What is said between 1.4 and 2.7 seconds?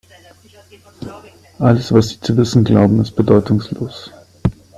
Alles, was Sie zu wissen